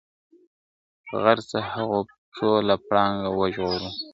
[1.21, 3.91] غرڅه هغو پښو له پړانګه وو ژغورلی!.